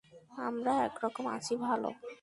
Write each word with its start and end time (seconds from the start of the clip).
আমরা 0.41 0.73
এক 0.85 0.95
রকম 1.03 1.25
আছি 1.27 1.53
ভাল। 1.55 1.83